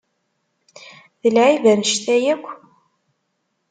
D 1.21 1.23
lɛib 1.35 1.63
annect-a 1.71 2.15
yakk? 2.23 2.45